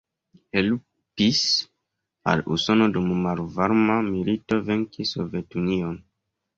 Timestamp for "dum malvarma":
2.97-4.01